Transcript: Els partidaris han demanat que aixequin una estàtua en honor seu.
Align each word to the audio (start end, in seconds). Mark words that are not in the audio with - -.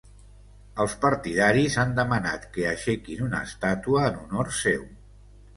Els 0.85 0.93
partidaris 1.03 1.75
han 1.83 1.93
demanat 2.01 2.49
que 2.57 2.65
aixequin 2.71 3.21
una 3.29 3.45
estàtua 3.51 4.11
en 4.11 4.21
honor 4.23 4.55
seu. 4.65 4.85